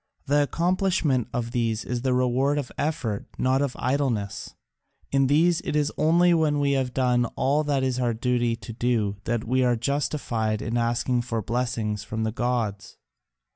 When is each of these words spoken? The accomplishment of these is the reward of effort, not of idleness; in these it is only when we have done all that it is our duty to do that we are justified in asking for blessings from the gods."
The 0.25 0.41
accomplishment 0.41 1.27
of 1.31 1.51
these 1.51 1.85
is 1.85 2.01
the 2.01 2.15
reward 2.15 2.57
of 2.57 2.71
effort, 2.75 3.27
not 3.37 3.61
of 3.61 3.75
idleness; 3.77 4.55
in 5.11 5.27
these 5.27 5.61
it 5.61 5.75
is 5.75 5.91
only 5.95 6.33
when 6.33 6.59
we 6.59 6.71
have 6.71 6.91
done 6.91 7.25
all 7.35 7.63
that 7.65 7.83
it 7.83 7.85
is 7.85 7.99
our 7.99 8.15
duty 8.15 8.55
to 8.55 8.73
do 8.73 9.17
that 9.25 9.43
we 9.43 9.63
are 9.63 9.75
justified 9.75 10.59
in 10.59 10.75
asking 10.75 11.21
for 11.21 11.43
blessings 11.43 12.03
from 12.03 12.23
the 12.23 12.31
gods." 12.31 12.97